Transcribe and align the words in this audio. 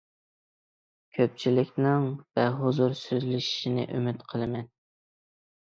كۆپچىلىكنىڭ 1.17 2.09
بەھۇزۇر 2.39 2.97
سۆزلىشىشىنى 3.03 3.87
ئۈمىد 3.95 4.27
قىلىمەن. 4.35 4.69